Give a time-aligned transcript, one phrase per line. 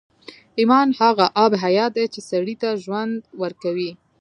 [0.59, 3.91] ایمان هغه آب حیات دی چې سړي ته ژوند ورکوي